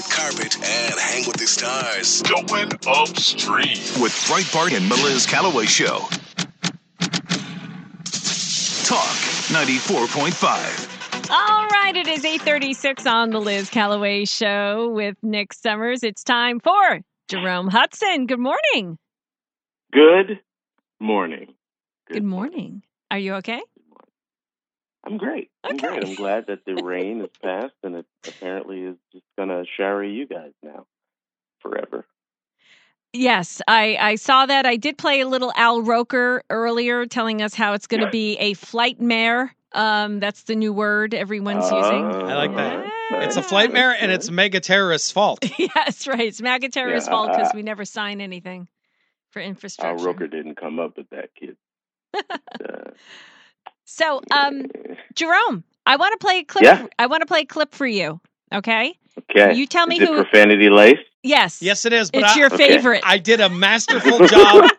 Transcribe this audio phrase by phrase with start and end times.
[0.00, 2.22] red carpet and hang with the stars.
[2.22, 5.98] Going upstream with Breitbart and Meliz Calloway Show.
[8.86, 9.16] Talk
[9.50, 11.30] 94.5.
[11.30, 16.02] All right, it is 836 on the Liz Calloway Show with Nick Summers.
[16.02, 18.26] It's time for Jerome Hudson.
[18.26, 18.98] Good morning.
[19.92, 20.40] Good
[20.98, 21.54] morning.
[22.10, 22.82] Good morning.
[23.10, 23.60] Are you okay?
[25.04, 25.50] I'm great.
[25.64, 25.88] I'm Okay.
[25.88, 26.02] great.
[26.02, 30.26] I'm glad that the rain has passed and it apparently is just gonna shower you
[30.26, 30.86] guys now
[31.60, 32.06] forever.
[33.12, 34.66] Yes, I, I saw that.
[34.66, 38.36] I did play a little Al Roker earlier telling us how it's going to be
[38.38, 39.52] a flight mare.
[39.72, 42.04] Um, that's the new word everyone's using.
[42.04, 42.86] I like that.
[43.12, 45.40] Uh, It's a flight mare and it's mega terrorist's fault.
[45.58, 46.20] yes, right.
[46.20, 48.68] It's Magaterra's Yeah, fault because uh, we never sign anything
[49.30, 49.96] for infrastructure.
[49.96, 50.04] Al.
[50.04, 51.56] Roker didn't come up with that kid.
[52.62, 52.90] Uh,
[53.90, 54.66] So, um,
[55.14, 56.62] Jerome, I want to play a clip.
[56.64, 56.86] Yeah.
[56.98, 58.20] I want to play a clip for you.
[58.54, 58.94] Okay.
[59.30, 59.54] okay.
[59.54, 61.02] You tell me is it who- profanity laced?
[61.22, 61.60] Yes.
[61.60, 62.10] Yes, it is.
[62.10, 62.68] But It's I, your Okay.
[62.68, 63.02] favorite.
[63.04, 64.70] I did a masterful job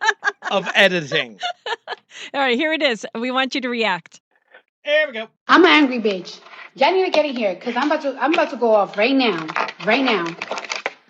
[0.50, 1.40] of editing.
[2.34, 3.06] All right, here it is.
[3.14, 4.22] We want you to react.
[4.86, 5.28] There we go.
[5.48, 6.40] I'm an angry bitch.
[6.76, 8.98] Y'all need to get in here because I'm about to I'm about to go off
[8.98, 9.46] right now.
[9.86, 10.26] Right now.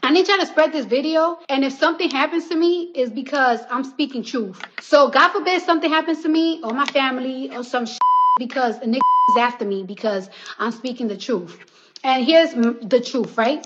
[0.03, 1.39] I need y'all to spread this video.
[1.47, 4.61] And if something happens to me, is because I'm speaking truth.
[4.81, 7.99] So God forbid something happens to me or my family or some shit
[8.39, 11.59] because a nigga is after me because I'm speaking the truth.
[12.03, 13.65] And here's m- the truth, right?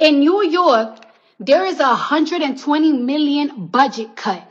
[0.00, 0.98] In New York,
[1.38, 4.42] there is a 120 million budget cut.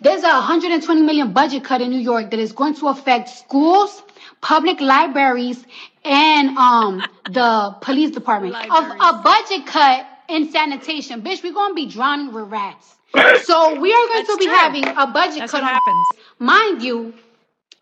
[0.00, 4.02] There's a 120 million budget cut in New York that is going to affect schools,
[4.40, 5.64] public libraries,
[6.04, 8.54] and um the police department.
[8.54, 9.00] Libraries.
[9.00, 11.42] a budget cut in sanitation, bitch.
[11.42, 12.96] We're gonna be drowning with rats.
[13.44, 14.54] So we are going That's to be true.
[14.54, 15.62] having a budget That's cut.
[15.62, 16.06] what on- happens.
[16.38, 17.12] Mind you,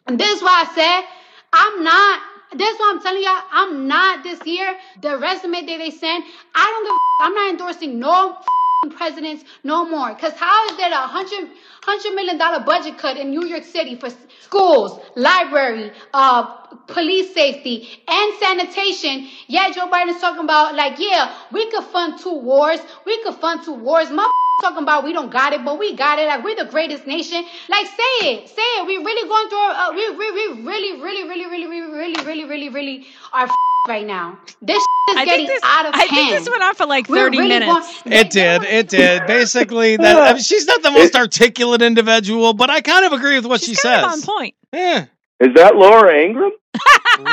[0.06, 1.04] and this is why I said
[1.52, 2.20] I'm not.
[2.54, 3.42] This is what I'm telling y'all.
[3.52, 4.76] I'm not this year.
[5.02, 6.92] The resume that they send, I don't give.
[6.94, 8.57] A, I'm not endorsing no f***ing
[8.90, 10.14] presidents no more.
[10.14, 11.50] Cause how is there a hundred
[11.82, 14.08] hundred million dollar budget cut in New York City for
[14.40, 16.44] schools, library, uh,
[16.86, 19.28] police safety, and sanitation?
[19.48, 22.80] Yeah, Joe Biden's talking about like, yeah, we could fund two wars.
[23.04, 24.10] We could fund two wars.
[24.10, 24.30] My
[24.62, 26.26] talking about we don't got it, but we got it.
[26.26, 27.44] Like we're the greatest nation.
[27.68, 28.86] Like say it, say it.
[28.86, 29.58] We really going through.
[29.58, 33.48] Uh, we, we we really really really really really really really really really are
[33.88, 34.38] right now.
[34.62, 35.60] This is I think this.
[35.62, 36.10] out of I hand.
[36.10, 38.02] think this went on for like We're 30 really minutes.
[38.02, 38.62] going- It did.
[38.64, 39.26] It did.
[39.26, 43.36] Basically, that I mean, she's not the most articulate individual, but I kind of agree
[43.36, 44.22] with what She's she kind says.
[44.22, 44.54] of on point.
[44.72, 45.06] Yeah.
[45.40, 46.52] Is that Laura Ingraham?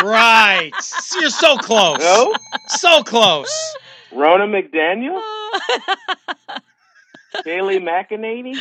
[0.03, 0.72] Right.
[1.19, 2.00] You're so close.
[2.00, 2.35] No?
[2.68, 3.52] So close.
[4.14, 5.19] Ronna McDaniel?
[7.44, 8.56] Kayleigh McEnany?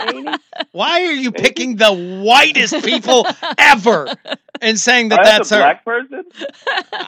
[0.00, 0.38] McEnany?
[0.72, 1.92] Why are you picking the
[2.24, 3.26] whitest people
[3.58, 4.08] ever
[4.60, 5.60] and saying that Oh, that's a her?
[5.62, 6.24] black person?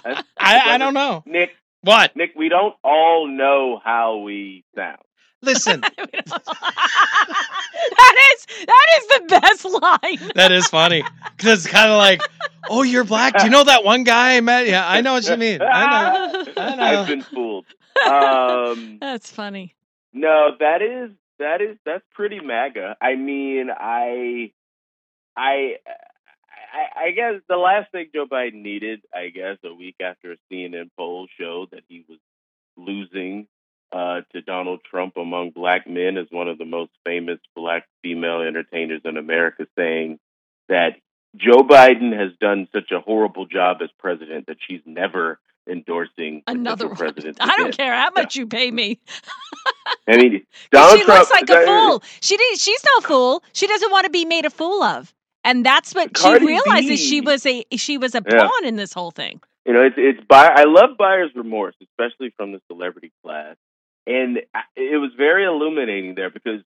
[0.05, 1.23] That's- I, I don't know.
[1.27, 1.51] Nick,
[1.83, 2.15] What?
[2.17, 4.99] Nick, we don't all know how we sound.
[5.43, 5.81] Listen,
[7.41, 10.31] that is that is the best line.
[10.35, 11.03] that is funny
[11.37, 12.21] because it's kind of like,
[12.69, 13.39] oh, you're black.
[13.39, 14.67] Do you know that one guy I met?
[14.69, 15.63] Yeah, I know what you mean.
[15.63, 15.87] I
[16.45, 16.53] know.
[16.57, 16.83] I know.
[16.83, 17.65] I've been fooled.
[18.07, 19.75] Um, That's funny.
[20.13, 22.97] No, that is that is that's pretty MAGA.
[23.01, 24.53] I mean, I,
[25.37, 25.77] I,
[26.73, 30.37] I, I guess the last thing Joe Biden needed, I guess, a week after a
[30.53, 32.19] CNN poll showed that he was
[32.77, 33.49] losing
[33.93, 38.43] uh, to Donald Trump among black men as one of the most famous black female
[38.43, 40.19] entertainers in America, saying
[40.69, 40.97] that
[41.37, 46.89] Joe Biden has done such a horrible job as president that she's never endorsing Another
[46.89, 47.15] one.
[47.41, 48.99] I don't care how much you pay me.
[50.09, 52.03] I mean, Donald she Trump looks like a uh, fool.
[52.21, 53.45] She did, she's no fool.
[53.53, 55.15] She doesn't want to be made a fool of.
[55.45, 56.97] And that's what Cardi she realizes B.
[56.97, 58.41] she was a she was a Yeah.
[58.41, 59.41] pawn in this whole thing.
[59.65, 60.53] You know, it's it's buy.
[60.55, 63.57] I love buyer's remorse, especially from the celebrity class,
[64.07, 64.39] and
[64.77, 66.61] it was very illuminating there because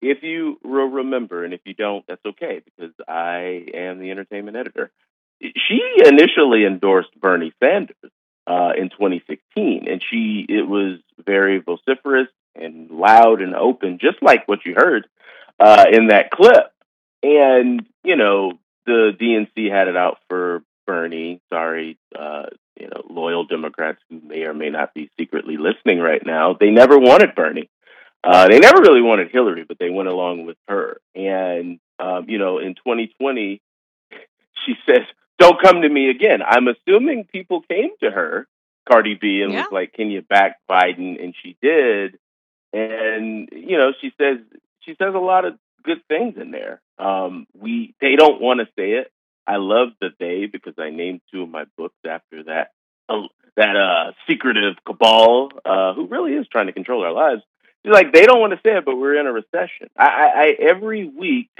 [0.00, 4.56] if you will remember, and if you don't, that's okay because I am the entertainment
[4.56, 4.90] editor.
[5.42, 7.96] She initially endorsed Bernie Sanders
[8.50, 12.26] uh, in 2016, and she it was very vociferous
[12.56, 15.06] and loud and open, just like what you heard
[15.60, 16.72] uh, in that clip.
[17.22, 18.54] And you know,
[18.86, 21.40] the DNC had it out for Bernie.
[21.48, 22.46] Sorry, uh,
[22.78, 26.56] you know, loyal Democrats who may or may not be secretly listening right now.
[26.58, 27.70] They never wanted Bernie.
[28.24, 31.00] Uh, they never really wanted Hillary, but they went along with her.
[31.14, 33.62] And um, you know, in 2020,
[34.66, 35.06] she says,
[35.40, 38.46] "Don't come to me again." I'm assuming people came to her,
[38.90, 39.62] Cardi B, and Yeah.
[39.64, 42.18] was like, "Can you back Biden?" And she did.
[42.72, 44.38] And you know, she says
[44.80, 46.80] she says a lot of good things in there.
[46.98, 49.10] Um, we they don't want to say it.
[49.46, 52.70] I love the they because I named two of my books after that.
[53.08, 53.26] Uh,
[53.56, 57.42] that uh, secretive cabal uh, who really is trying to control our lives.
[57.84, 59.88] She's like, they don't want to say it, but we're in a recession.
[59.96, 61.50] I, I, I every week,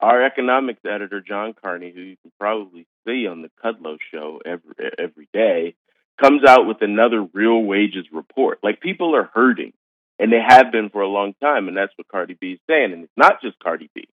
[0.00, 4.74] our economics editor John Carney, who you can probably see on the Kudlow show every
[4.98, 5.74] every day,
[6.20, 8.58] comes out with another real wages report.
[8.62, 9.72] Like people are hurting,
[10.18, 12.92] and they have been for a long time, and that's what Cardi B is saying.
[12.92, 14.08] And it's not just Cardi B;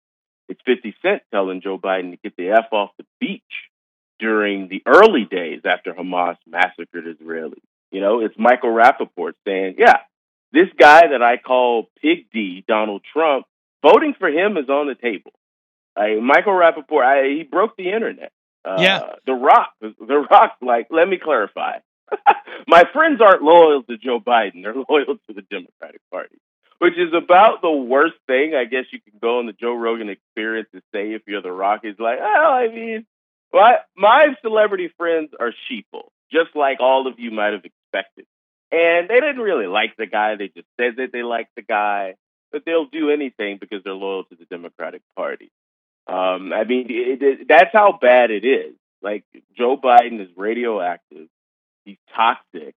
[0.50, 3.42] it's Fifty Cent telling Joe Biden to get the f off the beach
[4.20, 7.62] during the early days after Hamas massacred Israelis.
[7.92, 9.98] You know, it's Michael Rapaport saying, "Yeah,
[10.52, 13.46] this guy that I call Pig D, Donald Trump,
[13.82, 15.32] voting for him is on the table."
[15.96, 18.32] Uh, Michael Rapaport, I, he broke the internet.
[18.66, 19.16] Uh, Yeah.
[19.26, 21.80] The Rock, The Rock, like, let me clarify.
[22.68, 26.38] My friends aren't loyal to Joe Biden; they're loyal to the Democratic Party,
[26.80, 30.10] which is about the worst thing I guess you can go on the Joe Rogan
[30.10, 31.82] Experience to say if you're The Rock.
[31.84, 33.06] Is like, oh, I mean,
[33.52, 38.26] my my celebrity friends are sheeple, just like all of you might have expected,
[38.72, 40.36] and they didn't really like the guy.
[40.36, 42.16] They just said that they liked the guy,
[42.54, 45.52] but they'll do anything because they're loyal to the Democratic Party.
[46.08, 48.74] Um, I mean, it, it, that's how bad it is.
[49.02, 49.24] Like
[49.58, 51.28] Joe Biden is radioactive,
[51.86, 52.76] he's toxic,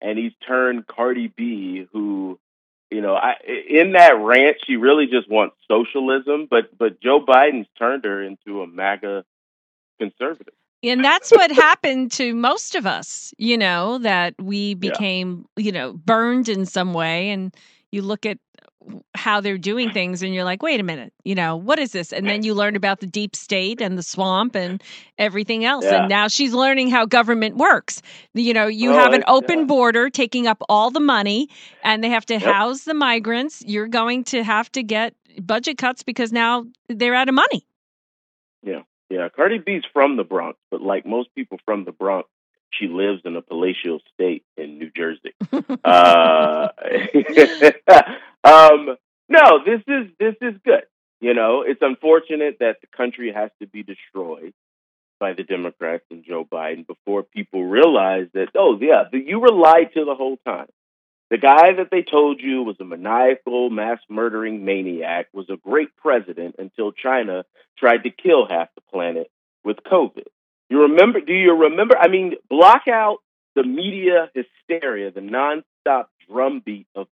[0.00, 2.38] and he's turned Cardi B, who,
[2.90, 3.34] you know, I,
[3.68, 8.62] in that rant, she really just wants socialism, but but Joe Biden's turned her into
[8.62, 9.24] a MAGA
[9.98, 10.54] conservative.
[10.82, 15.92] And that's what happened to most of us, you know, that we became, you know,
[15.92, 17.28] burned in some way.
[17.30, 17.54] And
[17.92, 18.38] you look at
[19.14, 22.12] how they're doing things and you're like, wait a minute, you know, what is this?
[22.12, 24.82] And then you learn about the deep state and the swamp and
[25.18, 25.84] everything else.
[25.84, 26.00] Yeah.
[26.00, 28.00] And now she's learning how government works.
[28.34, 29.64] You know, you Oh, have an open yeah.
[29.66, 31.48] border taking up all the money
[31.84, 32.42] and they have to Yep.
[32.42, 33.62] house the migrants.
[33.66, 37.66] You're going to have to get budget cuts because now they're out of money.
[38.62, 42.28] Yeah yeah, Cardi B's from the Bronx, but like most people from the Bronx,
[42.70, 45.34] she lives in a palatial state in New Jersey.
[45.84, 46.68] uh,
[48.44, 48.96] um,
[49.28, 50.84] no, this is this is good.
[51.20, 54.54] You know, it's unfortunate that the country has to be destroyed
[55.18, 58.48] by the Democrats and Joe Biden before people realize that.
[58.56, 60.68] Oh, yeah, you were lied to the whole time.
[61.30, 65.94] The guy that they told you was a maniacal, mass murdering maniac was a great
[65.96, 67.44] president until China
[67.78, 69.30] tried to kill half the planet
[69.62, 70.24] with COVID.
[70.70, 71.20] You remember?
[71.20, 71.96] Do you remember?
[71.96, 73.18] I mean, block out
[73.54, 77.06] the media hysteria, the nonstop drumbeat of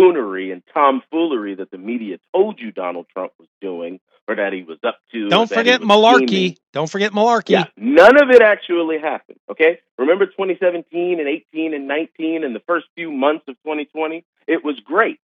[0.00, 4.62] buffoonery and tomfoolery that the media told you Donald Trump was doing or that he
[4.62, 5.28] was up to.
[5.28, 6.28] Don't forget malarkey.
[6.28, 6.56] scheming.
[6.72, 7.50] Don't forget malarkey.
[7.50, 9.38] Yeah, none of it actually happened.
[9.50, 14.24] Okay, remember 2017 and 18 and 19 and the first few months of 2020?
[14.46, 15.18] It was great.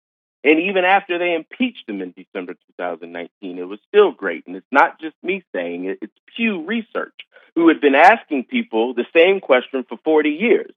[0.43, 4.47] And even after they impeached him in December 2019, it was still great.
[4.47, 7.15] And it's not just me saying it, it's Pew Research,
[7.55, 10.75] who had been asking people the same question for 40 years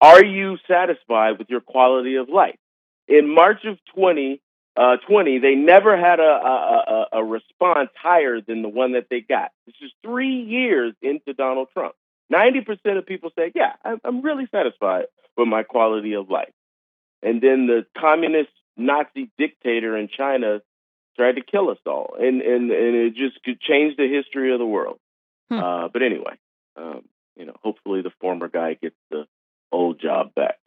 [0.00, 2.56] Are you satisfied with your quality of life?
[3.08, 4.40] In March of 20,
[4.76, 9.06] uh, 20, they never had a, a, a, a response higher than the one that
[9.10, 9.50] they got.
[9.66, 11.94] This is three years into Donald Trump.
[12.32, 15.06] 90% of people say, Yeah, I'm, I'm really satisfied
[15.36, 16.52] with my quality of life.
[17.22, 20.60] And then the communist Nazi dictator in China
[21.16, 22.14] tried to kill us all.
[22.18, 24.98] And, and, and it just could change the history of the world.
[25.50, 25.58] Hmm.
[25.58, 26.34] Uh, but anyway,
[26.76, 27.02] um,
[27.36, 29.26] you know, hopefully the former guy gets the
[29.70, 30.58] old job back.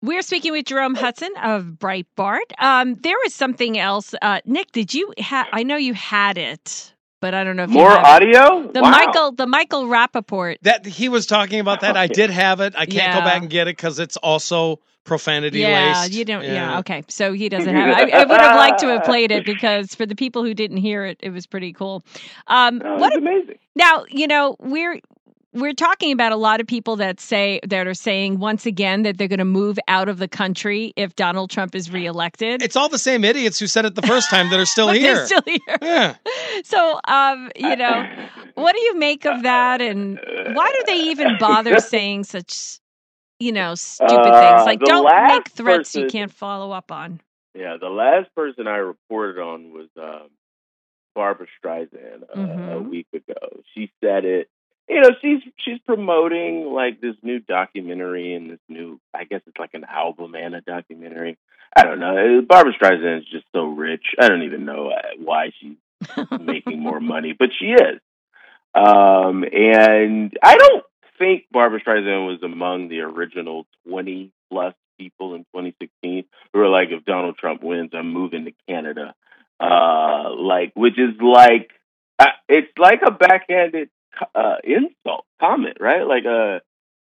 [0.00, 2.38] We're speaking with Jerome Hudson of Breitbart.
[2.60, 4.14] Um, there was something else.
[4.22, 5.48] Uh, Nick, did you have?
[5.52, 8.34] I know you had it, but I don't know if More you have it.
[8.36, 8.72] audio?
[8.72, 8.90] The Wow.
[8.90, 10.56] Michael, the Michael Rapaport.
[10.62, 11.96] That he was talking about that.
[11.96, 12.74] I did have it.
[12.76, 13.18] I can't Yeah.
[13.18, 16.12] go back and get it because it's also profanity Yeah, laced.
[16.12, 16.44] you don't.
[16.44, 16.78] Yeah.
[16.78, 17.02] okay.
[17.08, 17.98] So he doesn't have.
[17.98, 18.14] it.
[18.14, 20.76] I, I would have liked to have played it because for the people who didn't
[20.76, 22.04] hear it, it was pretty cool.
[22.46, 23.58] Um, No, what amazing.
[23.74, 25.00] Now, you know, we're
[25.52, 29.16] we're talking about a lot of people that say that are saying once again that
[29.18, 32.62] they're going to move out of the country if Donald Trump is reelected.
[32.62, 35.14] It's all the same idiots who said it the first time that are still here.
[35.14, 35.60] They're still here.
[35.82, 36.14] yeah.
[36.64, 38.04] So, um, you know,
[38.54, 40.18] what do you make of that, and
[40.54, 42.78] why do they even bother saying such,
[43.40, 47.20] you know, stupid Uh, things like don't make threats you can't follow up on?
[47.54, 50.28] Yeah, the last person I reported on was um,
[51.14, 52.88] Barbra Streisand uh, a Mhm.
[52.90, 53.62] week ago.
[53.74, 54.48] She said it.
[54.88, 58.98] You know, she's she's promoting like this new documentary and this new.
[59.14, 61.36] I guess it's like an album and a documentary.
[61.76, 62.42] I don't know.
[62.48, 64.14] Barbra Streisand is just so rich.
[64.18, 65.76] I don't even know uh, why she's
[66.40, 68.00] making more money, but she is.
[68.74, 70.84] Um, and I don't
[71.18, 76.88] think Barbra Streisand was among the original 20 plus people in 2016 who were like,
[76.90, 79.14] if Donald Trump wins, I'm moving to Canada.
[79.60, 81.70] Uh, like, which is like,
[82.18, 83.90] uh, it's like a backhanded
[84.34, 86.06] uh, insult comment, right?
[86.06, 86.60] Like, uh,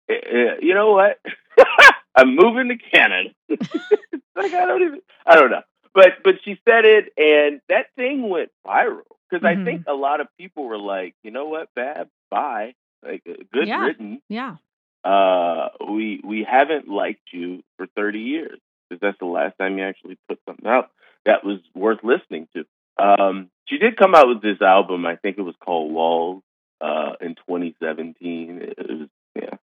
[0.09, 1.19] uh, you know what?
[2.15, 3.29] I'm moving to Canada.
[3.49, 5.61] like I don't even, I don't know.
[5.93, 9.61] But but she said it, and that thing went viral because Mhm.
[9.61, 13.33] I think a lot of people were like, you know what, Bab, bye, like uh,
[13.51, 13.85] good Yeah.
[13.85, 14.21] written.
[14.29, 14.55] Yeah.
[15.03, 19.83] Uh, we we haven't liked you for 30 years because that's the last time you
[19.85, 20.89] actually put something out
[21.25, 22.65] that was worth listening to.
[23.01, 25.05] Um, she did come out with this album.
[25.05, 26.43] I think it was called Walls
[26.81, 28.59] uh, in 2017.
[28.61, 29.55] It, was yeah,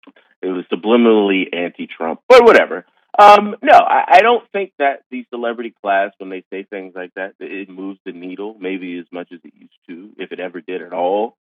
[0.42, 2.84] it was subliminally anti-Trump, but whatever.
[3.18, 7.14] Um, no, I, I don't think that the celebrity class, when they say things like
[7.14, 10.60] that, it moves the needle maybe as much as it used to, if it ever
[10.60, 11.36] did at all.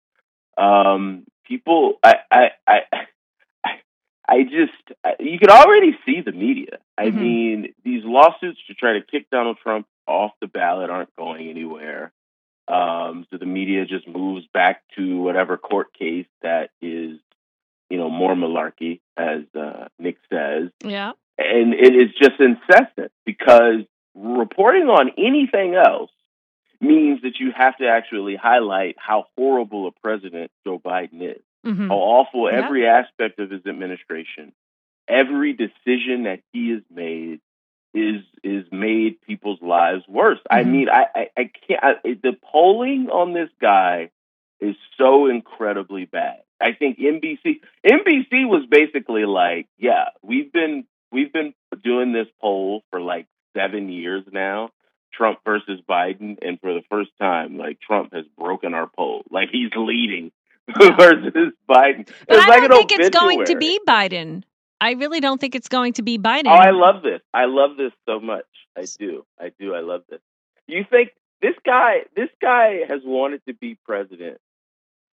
[0.58, 2.80] Um, people, I, I, I,
[4.28, 6.80] I, just, I, you could already see the media.
[6.98, 7.16] I Mhm.
[7.16, 12.12] mean, these lawsuits to try to kick Donald Trump off the ballot aren't going anywhere.
[12.68, 17.20] Um, so the media just moves back to whatever court case that is,
[17.90, 21.14] you know, more malarkey, as uh, Nick says Yeah.
[21.38, 23.82] and it is just incessant because
[24.16, 26.12] reporting on anything else
[26.80, 31.88] means that you have to actually highlight how horrible a president Joe Biden is, hmm
[31.90, 32.64] how awful Yeah.
[32.64, 34.54] every aspect of his administration,
[35.08, 37.42] every decision that he has made
[37.94, 40.40] is is made people's lives worse.
[40.50, 40.68] I Mhm.
[40.72, 41.84] mean, I I, I can't.
[41.84, 41.94] I,
[42.24, 44.12] the polling on this guy
[44.60, 46.42] is so incredibly bad.
[46.62, 52.84] I think NBC NBC was basically like, yeah, we've been we've been doing this poll
[52.92, 54.70] for like seven years now,
[55.14, 59.24] Trump versus Biden, and for the first time, like Trump has broken our poll.
[59.30, 60.32] Like he's leading
[60.80, 60.96] Yeah.
[60.96, 62.08] versus Biden.
[62.28, 64.44] But It's I don't think it's going to be Biden.
[64.82, 66.48] I really don't think it's going to be Biden.
[66.48, 67.22] Oh, I love this.
[67.34, 68.46] I love this so much.
[68.76, 69.24] I do.
[69.40, 69.76] I do.
[69.76, 70.20] I love this.
[70.68, 71.12] You think
[71.42, 74.40] this guy this guy has wanted to be president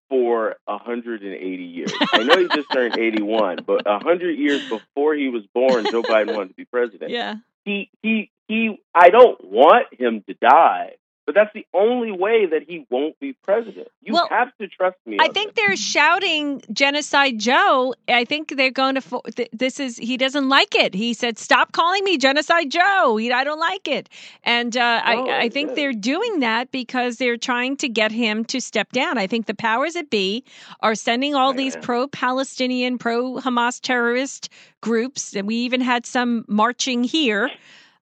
[0.09, 1.93] for 180 years.
[2.13, 6.35] I know he just turned 81, but 100 years before he was born, Joe Biden
[6.35, 7.11] wanted to be president.
[7.11, 7.35] Yeah.
[7.67, 10.93] He he he I don't want him to die,
[11.29, 13.89] but that's the only way that he won't be president.
[14.01, 15.19] You Well, have to trust me.
[15.21, 15.63] I think this.
[15.63, 17.95] they're shouting genocide Joe.
[18.09, 19.03] I think they're going to.
[19.03, 20.95] fo- th- This is he doesn't like it.
[20.95, 24.09] He said, "Stop calling me genocide Joe." He, I don't like it,
[24.43, 28.47] and uh, No, I, I think they're doing that because they're trying to get him
[28.47, 29.19] to step down.
[29.19, 30.45] I think the powers that be
[30.81, 34.49] are sending all these pro-Palestinian, pro-Hamas terrorist
[34.81, 37.51] groups, and we even had some marching here.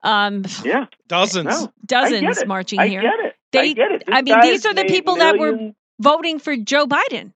[0.05, 1.45] Um, yeah, Dozens.
[1.47, 2.47] no, dozens get it.
[2.47, 3.01] marching I here.
[3.01, 3.35] get it.
[3.57, 4.03] I get it.
[4.05, 7.31] This I mean, these are the made people that were- Voting for Joe Biden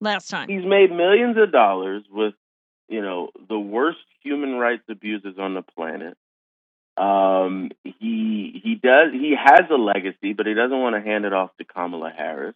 [0.00, 0.48] last time.
[0.48, 2.34] he's made millions of dollars with
[2.88, 6.16] you know the worst human rights abuses on the planet
[6.96, 11.32] um he he does he has a legacy but he doesn't want to hand it
[11.32, 12.54] off to Kamala Harris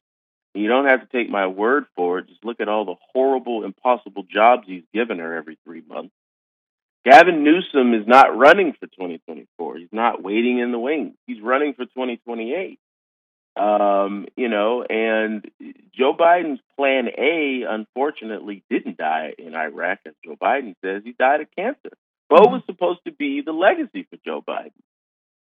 [0.54, 3.64] you don't have to take my word for it just look at all the horrible
[3.64, 6.14] impossible jobs he's given her every 3 months
[7.04, 11.74] Gavin Newsom is not running for 2024 he's not waiting in the wings he's running
[11.74, 12.78] for 2028
[13.54, 15.44] um, you know, and
[15.94, 21.02] Joe Biden's plan A, unfortunately, didn't die in Iraq, as Joe Biden says.
[21.04, 21.90] He died of cancer.
[22.28, 24.72] What was supposed to be the legacy for Joe Biden?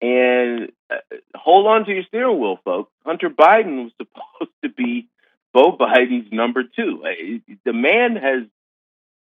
[0.02, 2.90] And uh, hold on to your steering wheel, folks.
[3.06, 5.08] Hunter Biden was supposed to be
[5.54, 7.04] Bo Biden's number two.
[7.04, 8.42] Uh, The man has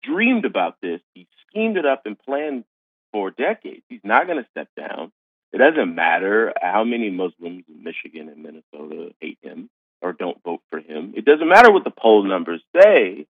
[0.02, 1.00] dreamed about this.
[1.14, 2.64] He schemed it up and planned
[3.12, 3.82] for decades.
[3.88, 5.12] He's not going to step down.
[5.52, 9.70] It doesn't matter how many Muslims in Michigan and Minnesota hate him
[10.02, 11.14] or don't vote for him.
[11.16, 13.26] It doesn't matter what the poll numbers say.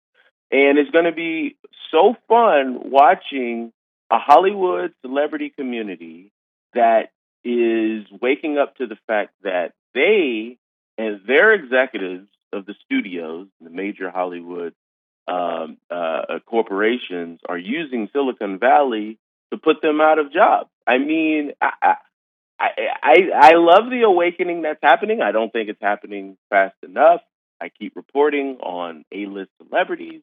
[0.53, 1.57] And it's going to be
[1.91, 3.73] so fun watching
[4.11, 6.31] a Hollywood celebrity community
[6.75, 7.11] that
[7.45, 10.59] is waking up to the fact that they
[10.97, 14.75] and their executives of the studios, the major Hollywood
[15.29, 19.19] um, uh, corporations, are using Silicon Valley
[19.51, 20.71] to put them out of jobs.
[20.87, 21.97] I mean, I,
[22.59, 22.69] I,
[23.03, 25.21] I, I love the awakening that's happening.
[25.23, 27.21] I don't think it's happening fast enough.
[27.61, 30.23] I keep reporting on A-list celebrities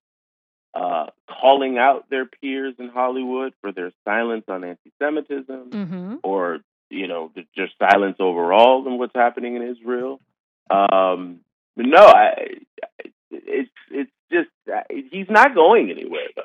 [0.73, 6.15] uh, calling out their peers in Hollywood for their silence on anti-Semitism Mm-hmm.
[6.23, 10.19] or you know just silence overall on what's happening in Israel.
[10.69, 11.41] Um,
[11.75, 12.57] but no, I,
[13.31, 16.43] it's it's just uh, he's not going anywhere though.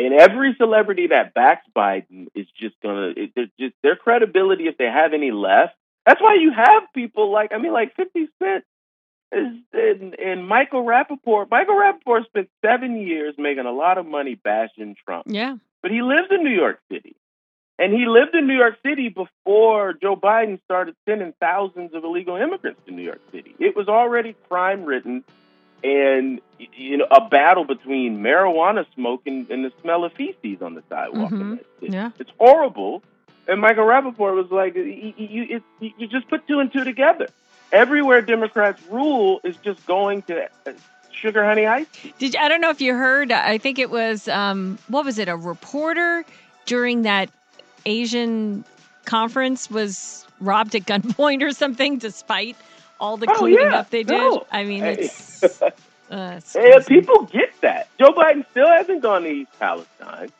[0.00, 4.76] And every celebrity that backs Biden is just gonna it, they're just their credibility if
[4.78, 5.74] they have any left.
[6.06, 8.64] That's why you have people like I mean like Fifty Cent
[9.32, 11.50] is and, and Michael Rapaport.
[11.50, 15.56] Michael Rapaport spent seven years making a lot of money bashing Trump Yeah.
[15.82, 17.14] but he lives in New York City.
[17.80, 22.34] And he lived in New York City before Joe Biden started sending thousands of illegal
[22.34, 23.54] immigrants to New York City.
[23.60, 25.22] It was already crime ridden
[25.84, 26.40] and
[26.74, 30.82] you know a battle between marijuana smoke and, and the smell of feces on the
[30.88, 31.30] sidewalk.
[31.30, 31.60] Mhm.
[31.82, 32.10] It's, Yeah.
[32.18, 33.02] it's horrible.
[33.46, 37.28] And Michael Rapaport was like, you, you, it, you just put two and two together.
[37.72, 40.72] Everywhere Democrats rule is just going to uh,
[41.12, 41.86] sugar honey ice.
[42.18, 43.32] Did I don't know if you heard?
[43.32, 45.28] I think it was um, what was it?
[45.28, 46.24] A reporter
[46.66, 47.30] during that
[47.86, 48.64] Asian
[49.06, 52.56] conference was robbed at gunpoint or something, despite
[53.00, 53.78] all the Oh, cleaning yeah.
[53.78, 54.16] up they did.
[54.16, 54.46] No.
[54.50, 54.94] I mean, Hey.
[54.94, 55.42] it's,
[56.10, 57.88] uh, it's people get that.
[57.98, 60.30] Joe Biden still hasn't gone to East Palestine,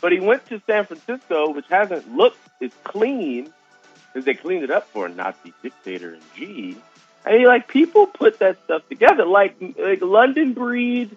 [0.00, 3.52] but he went to San Francisco, which hasn't looked as clean
[4.14, 6.76] as they cleaned it up for a Nazi dictator in G.
[7.24, 11.16] I mean, like people put that stuff together, like like London Breed.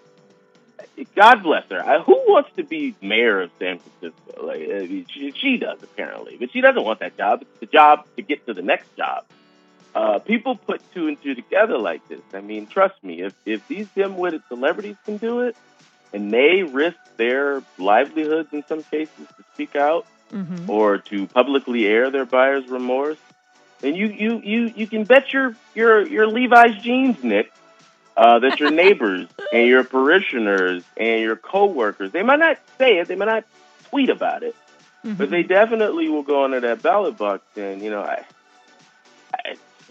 [1.14, 1.82] God bless her.
[1.82, 4.46] I, who wants to be mayor of San Francisco?
[4.46, 7.42] Like I mean, she, she does apparently, but she doesn't want that job.
[7.42, 9.24] It's the job to get to the next job.
[9.94, 12.20] Uh, people put two and two together like this.
[12.32, 15.56] I mean, trust me, if if these dim-witted celebrities can do it,
[16.12, 20.68] and they risk their livelihoods in some cases to speak out Mhm.
[20.68, 23.18] or to publicly air their buyer's remorse,
[23.80, 27.52] then you you you you can bet your your your Levi's jeans, Nick,
[28.16, 33.08] uh, that your neighbors and your parishioners and your coworkers they might not say it,
[33.08, 33.44] they might not
[33.88, 34.54] tweet about it,
[35.04, 35.18] Mhm.
[35.18, 38.24] but they definitely will go into that ballot box and you know I.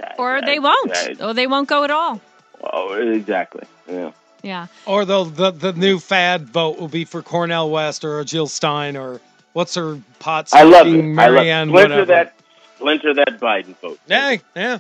[0.01, 2.22] I I- or I- they won't, I- or they won't go at all.
[2.63, 3.63] oh, exactly.
[3.89, 4.12] Yeah.
[4.44, 4.68] Yeah.
[4.86, 8.48] Or they'll, the the new fad vote will be for Cornel West or a Jill
[8.48, 9.20] Stein or
[9.53, 10.91] what's her pot I love it.
[10.91, 11.36] smoking I love it.
[11.36, 12.34] Marianne Splinter that,
[12.77, 14.00] splinter that Biden vote.
[14.08, 14.79] Yeah, yeah.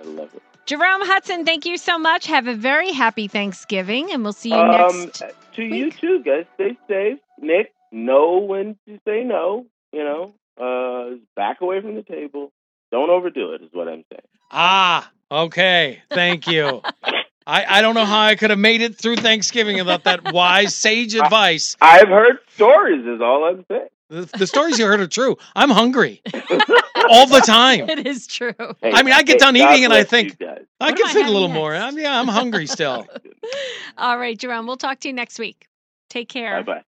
[0.00, 0.42] I love it.
[0.66, 2.26] Jerome Hudson, thank you so much.
[2.26, 5.22] Have a very happy Thanksgiving, and we'll see you Um, next.
[5.56, 6.46] to you too, guys.
[6.54, 7.18] Stay safe.
[7.38, 9.66] Nick, know when to say no.
[9.92, 12.52] You know, uh, back away from the table.
[12.94, 13.60] Don't overdo it.
[13.62, 14.22] Is what I'm saying.
[14.52, 16.00] Ah, okay.
[16.12, 16.80] Thank you.
[17.44, 20.76] I, I don't know how I could have made it through Thanksgiving without that wise
[20.76, 21.76] sage advice.
[21.80, 23.04] I've heard stories.
[23.04, 23.88] Is all I'm saying.
[24.10, 25.36] The, the stories you heard are true.
[25.56, 26.22] I'm hungry
[27.10, 27.88] all the time.
[27.90, 28.54] it is true.
[28.80, 30.40] Hey, I mean, I get hey, done God eating and I think-
[30.80, 31.58] I can am fit a little next?
[31.58, 31.74] more.
[31.74, 33.08] I'm, yeah, I'm hungry still.
[33.98, 35.66] All right, Jerome, we'll talk to you next week.
[36.10, 36.62] Take care.
[36.62, 36.82] Bye bye.